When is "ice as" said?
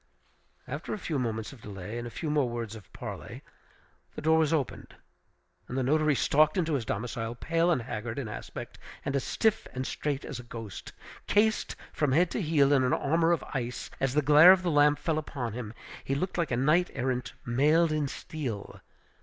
13.53-14.15